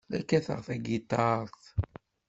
[0.11, 1.61] La kkateɣ tagiṭart.